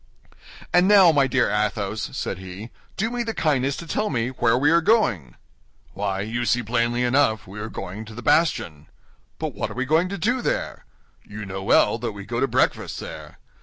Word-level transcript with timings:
"And 0.73 0.87
now, 0.87 1.11
my 1.11 1.27
dear 1.27 1.51
Athos," 1.51 2.09
said 2.17 2.39
he, 2.39 2.71
"do 2.97 3.11
me 3.11 3.21
the 3.21 3.35
kindness 3.35 3.77
to 3.77 3.85
tell 3.85 4.09
me 4.09 4.29
where 4.29 4.57
we 4.57 4.71
are 4.71 4.81
going?" 4.81 5.35
"Why, 5.93 6.21
you 6.21 6.43
see 6.43 6.63
plainly 6.63 7.03
enough 7.03 7.45
we 7.45 7.59
are 7.59 7.69
going 7.69 8.05
to 8.05 8.15
the 8.15 8.23
bastion." 8.23 8.87
"But 9.37 9.53
what 9.53 9.69
are 9.69 9.75
we 9.75 9.85
going 9.85 10.09
to 10.09 10.17
do 10.17 10.41
there?" 10.41 10.85
"You 11.23 11.45
know 11.45 11.61
well 11.61 11.99
that 11.99 12.13
we 12.13 12.25
go 12.25 12.39
to 12.39 12.47
breakfast 12.47 12.99
there." 12.99 13.37